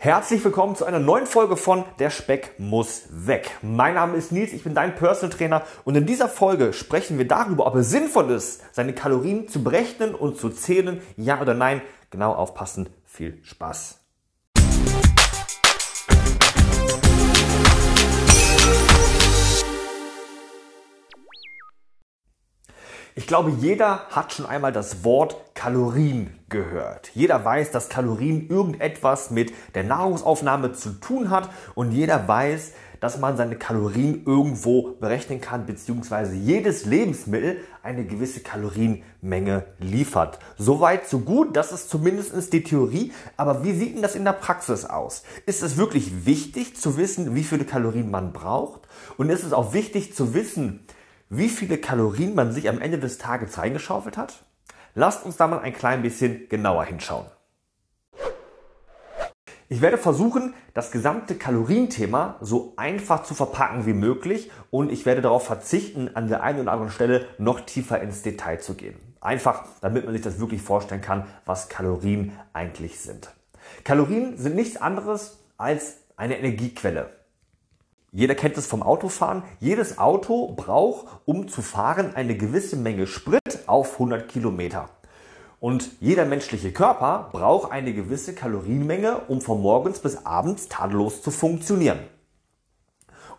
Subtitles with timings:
[0.00, 3.58] Herzlich willkommen zu einer neuen Folge von Der Speck muss weg.
[3.62, 7.26] Mein Name ist Nils, ich bin dein Personal Trainer und in dieser Folge sprechen wir
[7.26, 11.82] darüber, ob es sinnvoll ist, seine Kalorien zu berechnen und zu zählen, ja oder nein.
[12.10, 13.98] Genau aufpassen, viel Spaß.
[23.28, 27.10] Glaube, jeder hat schon einmal das Wort Kalorien gehört.
[27.14, 33.18] Jeder weiß, dass Kalorien irgendetwas mit der Nahrungsaufnahme zu tun hat und jeder weiß, dass
[33.18, 40.38] man seine Kalorien irgendwo berechnen kann, beziehungsweise jedes Lebensmittel eine gewisse Kalorienmenge liefert.
[40.56, 43.12] Soweit, so gut, das ist zumindest die Theorie.
[43.36, 45.22] Aber wie sieht denn das in der Praxis aus?
[45.46, 48.80] Ist es wirklich wichtig zu wissen, wie viele Kalorien man braucht?
[49.16, 50.80] Und ist es auch wichtig zu wissen,
[51.30, 54.44] wie viele Kalorien man sich am Ende des Tages reingeschaufelt hat?
[54.94, 57.26] Lasst uns da mal ein klein bisschen genauer hinschauen.
[59.70, 65.20] Ich werde versuchen, das gesamte Kalorienthema so einfach zu verpacken wie möglich und ich werde
[65.20, 68.96] darauf verzichten, an der einen oder anderen Stelle noch tiefer ins Detail zu gehen.
[69.20, 73.28] Einfach, damit man sich das wirklich vorstellen kann, was Kalorien eigentlich sind.
[73.84, 77.17] Kalorien sind nichts anderes als eine Energiequelle.
[78.10, 79.42] Jeder kennt es vom Autofahren.
[79.60, 84.88] Jedes Auto braucht, um zu fahren, eine gewisse Menge Sprit auf 100 Kilometer.
[85.60, 91.30] Und jeder menschliche Körper braucht eine gewisse Kalorienmenge, um von morgens bis abends tadellos zu
[91.30, 91.98] funktionieren.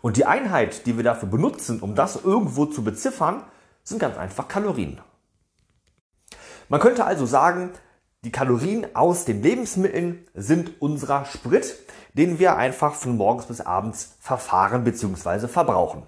[0.02, 3.42] Und die Einheit, die wir dafür benutzen, um das irgendwo zu beziffern,
[3.82, 5.00] sind ganz einfach Kalorien.
[6.68, 7.70] Man könnte also sagen,
[8.22, 11.74] die Kalorien aus den Lebensmitteln sind unser Sprit,
[12.12, 15.48] den wir einfach von morgens bis abends verfahren bzw.
[15.48, 16.02] verbrauchen.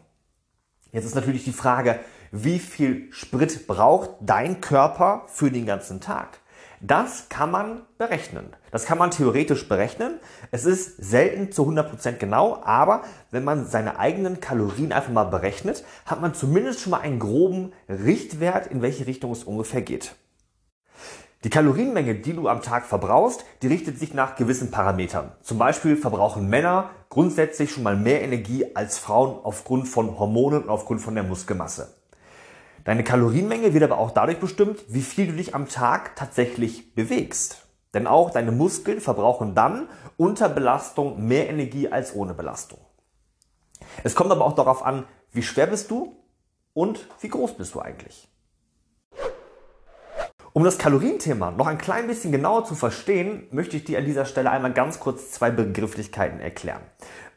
[0.90, 6.40] Jetzt ist natürlich die Frage, wie viel Sprit braucht dein Körper für den ganzen Tag?
[6.80, 8.56] Das kann man berechnen.
[8.72, 10.18] Das kann man theoretisch berechnen.
[10.50, 15.84] Es ist selten zu 100% genau, aber wenn man seine eigenen Kalorien einfach mal berechnet,
[16.04, 20.16] hat man zumindest schon mal einen groben Richtwert, in welche Richtung es ungefähr geht.
[21.44, 25.32] Die Kalorienmenge, die du am Tag verbrauchst, die richtet sich nach gewissen Parametern.
[25.42, 30.68] Zum Beispiel verbrauchen Männer grundsätzlich schon mal mehr Energie als Frauen aufgrund von Hormonen und
[30.68, 31.94] aufgrund von der Muskelmasse.
[32.84, 37.66] Deine Kalorienmenge wird aber auch dadurch bestimmt, wie viel du dich am Tag tatsächlich bewegst.
[37.92, 42.78] Denn auch deine Muskeln verbrauchen dann unter Belastung mehr Energie als ohne Belastung.
[44.04, 46.16] Es kommt aber auch darauf an, wie schwer bist du
[46.72, 48.31] und wie groß bist du eigentlich.
[50.54, 54.26] Um das Kalorienthema noch ein klein bisschen genauer zu verstehen, möchte ich dir an dieser
[54.26, 56.82] Stelle einmal ganz kurz zwei Begrifflichkeiten erklären.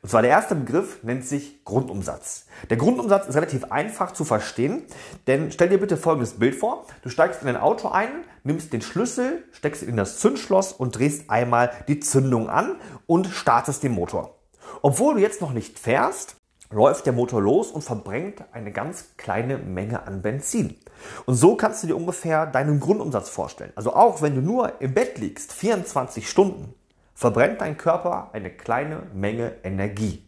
[0.02, 2.48] Und zwar der erste Begriff nennt sich Grundumsatz.
[2.70, 4.84] Der Grundumsatz ist relativ einfach zu verstehen,
[5.28, 6.88] denn stell dir bitte folgendes Bild vor.
[7.04, 8.10] Du steigst in ein Auto ein,
[8.44, 12.76] nimmst den Schlüssel, steckst ihn in das Zündschloss und drehst einmal die Zündung an
[13.08, 14.36] und startest den Motor.
[14.82, 16.36] Obwohl du jetzt noch nicht fährst,
[16.72, 20.76] läuft der Motor los und verbrennt eine ganz kleine Menge an Benzin.
[21.26, 23.72] Und so kannst du dir ungefähr deinen Grundumsatz vorstellen.
[23.76, 26.74] Also auch wenn du nur im Bett liegst, 24 Stunden,
[27.14, 30.26] verbrennt dein Körper eine kleine Menge Energie.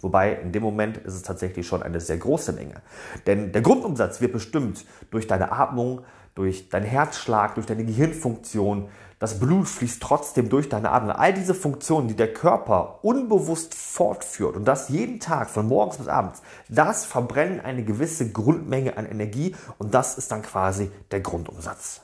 [0.00, 2.82] Wobei in dem Moment ist es tatsächlich schon eine sehr große Menge.
[3.26, 6.02] Denn der Grundumsatz wird bestimmt durch deine Atmung,
[6.38, 8.88] durch deinen Herzschlag, durch deine Gehirnfunktion,
[9.18, 11.10] das Blut fließt trotzdem durch deine Adern.
[11.10, 16.06] All diese Funktionen, die der Körper unbewusst fortführt und das jeden Tag von morgens bis
[16.06, 22.02] abends, das verbrennen eine gewisse Grundmenge an Energie und das ist dann quasi der Grundumsatz.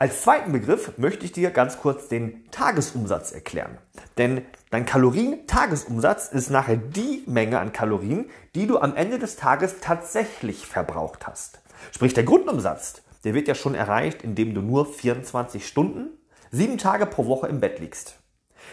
[0.00, 3.78] Als zweiten Begriff möchte ich dir ganz kurz den Tagesumsatz erklären.
[4.18, 9.76] Denn dein Kalorien-Tagesumsatz ist nachher die Menge an Kalorien, die du am Ende des Tages
[9.80, 11.60] tatsächlich verbraucht hast.
[11.92, 16.08] Sprich, der Grundumsatz, der wird ja schon erreicht, indem du nur 24 Stunden,
[16.50, 18.18] sieben Tage pro Woche im Bett liegst.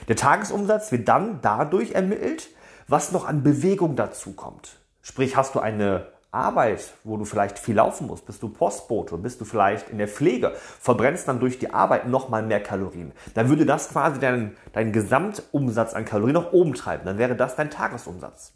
[0.07, 2.49] Der Tagesumsatz wird dann dadurch ermittelt,
[2.87, 4.79] was noch an Bewegung dazu kommt.
[5.01, 9.39] Sprich, hast du eine Arbeit, wo du vielleicht viel laufen musst, bist du Postbote, bist
[9.39, 13.13] du vielleicht in der Pflege, verbrennst dann durch die Arbeit nochmal mehr Kalorien.
[13.33, 17.05] Dann würde das quasi deinen, deinen Gesamtumsatz an Kalorien nach oben treiben.
[17.05, 18.53] Dann wäre das dein Tagesumsatz.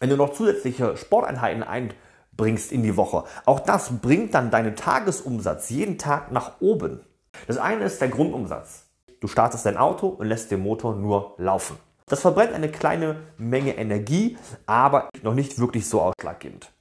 [0.00, 1.94] Wenn du noch zusätzliche Sporteinheiten ein,
[2.36, 3.24] bringst in die Woche.
[3.44, 7.00] Auch das bringt dann deinen Tagesumsatz jeden Tag nach oben.
[7.46, 8.86] Das eine ist der Grundumsatz.
[9.20, 11.76] Du startest dein Auto und lässt den Motor nur laufen.
[12.06, 14.36] Das verbrennt eine kleine Menge Energie,
[14.66, 16.72] aber noch nicht wirklich so ausschlaggebend.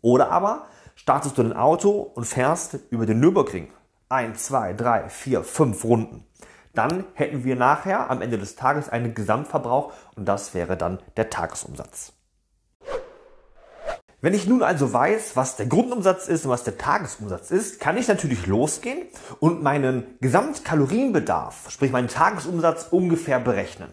[0.00, 3.70] Oder aber startest du dein Auto und fährst über den Nürburgring.
[4.08, 6.24] Ein, zwei, drei, vier, fünf Runden.
[6.74, 11.28] Dann hätten wir nachher am Ende des Tages einen Gesamtverbrauch und das wäre dann der
[11.28, 12.12] Tagesumsatz.
[14.20, 17.96] Wenn ich nun also weiß, was der Grundumsatz ist und was der Tagesumsatz ist, kann
[17.96, 19.06] ich natürlich losgehen
[19.38, 23.90] und meinen Gesamtkalorienbedarf, sprich meinen Tagesumsatz ungefähr berechnen.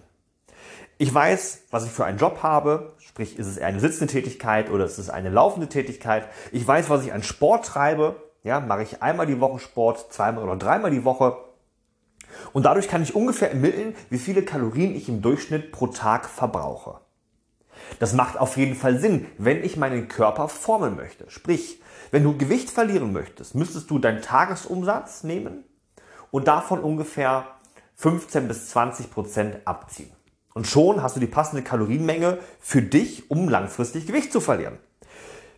[0.98, 4.86] Ich weiß, was ich für einen Job habe, sprich ist es eine sitzende Tätigkeit oder
[4.86, 6.28] ist es eine laufende Tätigkeit.
[6.52, 10.44] Ich weiß, was ich an Sport treibe, ja, mache ich einmal die Woche Sport, zweimal
[10.46, 11.38] oder dreimal die Woche.
[12.52, 17.05] Und dadurch kann ich ungefähr ermitteln, wie viele Kalorien ich im Durchschnitt pro Tag verbrauche.
[18.00, 21.26] Das macht auf jeden Fall Sinn, wenn ich meinen Körper formen möchte.
[21.30, 25.64] Sprich, wenn du Gewicht verlieren möchtest, müsstest du deinen Tagesumsatz nehmen
[26.32, 27.48] und davon ungefähr
[27.96, 30.12] 15 bis 20 Prozent abziehen.
[30.54, 34.78] Und schon hast du die passende Kalorienmenge für dich, um langfristig Gewicht zu verlieren.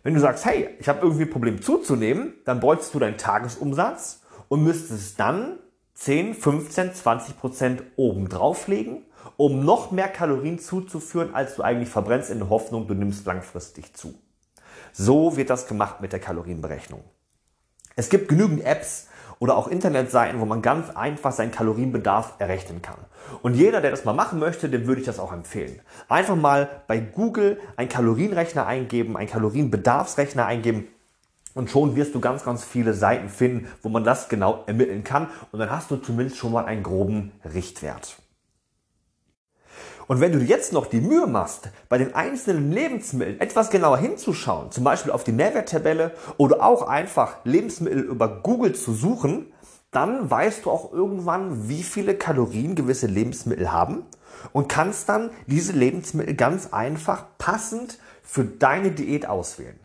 [0.02, 4.22] Wenn du sagst, hey, ich habe irgendwie ein Problem zuzunehmen, dann bräuchtest du deinen Tagesumsatz
[4.48, 5.58] und müsstest dann
[5.94, 9.04] 10, 15, 20 Prozent oben drauflegen
[9.36, 13.94] um noch mehr Kalorien zuzuführen, als du eigentlich verbrennst, in der Hoffnung, du nimmst langfristig
[13.94, 14.14] zu.
[14.92, 17.02] So wird das gemacht mit der Kalorienberechnung.
[17.96, 19.08] Es gibt genügend Apps
[19.38, 22.98] oder auch Internetseiten, wo man ganz einfach seinen Kalorienbedarf errechnen kann.
[23.42, 25.80] Und jeder, der das mal machen möchte, dem würde ich das auch empfehlen.
[26.08, 30.88] Einfach mal bei Google einen Kalorienrechner eingeben, einen Kalorienbedarfsrechner eingeben
[31.54, 35.28] und schon wirst du ganz, ganz viele Seiten finden, wo man das genau ermitteln kann.
[35.50, 38.16] Und dann hast du zumindest schon mal einen groben Richtwert.
[40.08, 44.72] Und wenn du jetzt noch die Mühe machst, bei den einzelnen Lebensmitteln etwas genauer hinzuschauen,
[44.72, 49.52] zum Beispiel auf die Nährwerttabelle oder auch einfach Lebensmittel über Google zu suchen,
[49.90, 54.06] dann weißt du auch irgendwann, wie viele Kalorien gewisse Lebensmittel haben
[54.52, 59.78] und kannst dann diese Lebensmittel ganz einfach passend für deine Diät auswählen.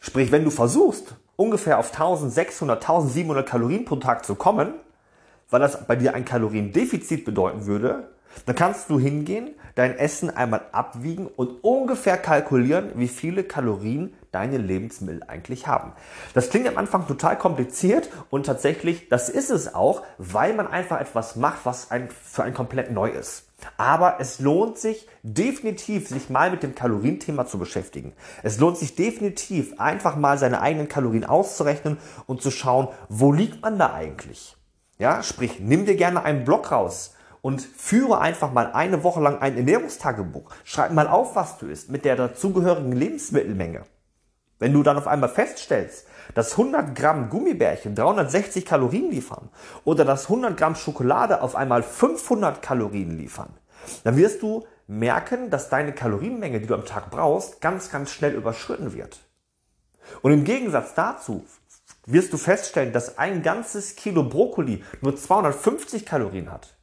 [0.00, 4.74] Sprich, wenn du versuchst, ungefähr auf 1600, 1700 Kalorien pro Tag zu kommen,
[5.48, 8.10] weil das bei dir ein Kaloriendefizit bedeuten würde,
[8.46, 14.58] dann kannst du hingehen, dein Essen einmal abwiegen und ungefähr kalkulieren, wie viele Kalorien deine
[14.58, 15.92] Lebensmittel eigentlich haben.
[16.34, 21.00] Das klingt am Anfang total kompliziert und tatsächlich, das ist es auch, weil man einfach
[21.00, 23.46] etwas macht, was ein, für ein komplett neu ist.
[23.76, 28.14] Aber es lohnt sich definitiv, sich mal mit dem Kalorienthema zu beschäftigen.
[28.42, 33.62] Es lohnt sich definitiv, einfach mal seine eigenen Kalorien auszurechnen und zu schauen, wo liegt
[33.62, 34.56] man da eigentlich?
[34.98, 39.38] Ja, sprich, nimm dir gerne einen Block raus und führe einfach mal eine Woche lang
[39.38, 40.50] ein Ernährungstagebuch.
[40.64, 43.82] Schreib mal auf, was du isst mit der dazugehörigen Lebensmittelmenge.
[44.58, 49.48] Wenn du dann auf einmal feststellst, dass 100 Gramm Gummibärchen 360 Kalorien liefern
[49.84, 53.54] oder dass 100 Gramm Schokolade auf einmal 500 Kalorien liefern,
[54.04, 58.34] dann wirst du merken, dass deine Kalorienmenge, die du am Tag brauchst, ganz, ganz schnell
[58.34, 59.20] überschritten wird.
[60.20, 61.44] Und im Gegensatz dazu
[62.04, 66.76] wirst du feststellen, dass ein ganzes Kilo Brokkoli nur 250 Kalorien hat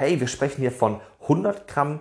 [0.00, 2.00] hey, wir sprechen hier von 100 Gramm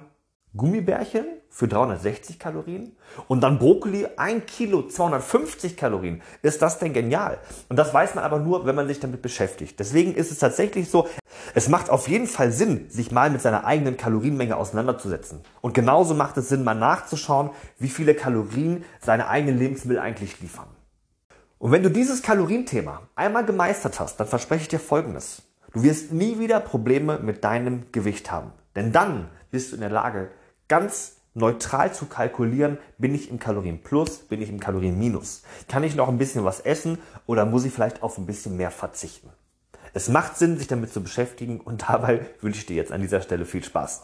[0.55, 2.95] Gummibärchen für 360 Kalorien
[3.27, 6.21] und dann Brokkoli 1 Kilo 250 Kalorien.
[6.41, 7.39] Ist das denn genial?
[7.67, 9.77] Und das weiß man aber nur, wenn man sich damit beschäftigt.
[9.81, 11.09] Deswegen ist es tatsächlich so,
[11.53, 15.41] es macht auf jeden Fall Sinn, sich mal mit seiner eigenen Kalorienmenge auseinanderzusetzen.
[15.59, 17.49] Und genauso macht es Sinn, mal nachzuschauen,
[17.79, 20.67] wie viele Kalorien seine eigenen Lebensmittel eigentlich liefern.
[21.57, 25.43] Und wenn du dieses Kalorienthema einmal gemeistert hast, dann verspreche ich dir Folgendes.
[25.71, 28.51] Du wirst nie wieder Probleme mit deinem Gewicht haben.
[28.75, 30.29] Denn dann bist du in der Lage,
[30.67, 35.43] ganz neutral zu kalkulieren, bin ich im Kalorienplus, bin ich im Kalorienminus.
[35.67, 38.71] Kann ich noch ein bisschen was essen oder muss ich vielleicht auf ein bisschen mehr
[38.71, 39.29] verzichten?
[39.93, 43.21] Es macht Sinn, sich damit zu beschäftigen und dabei wünsche ich dir jetzt an dieser
[43.21, 44.03] Stelle viel Spaß.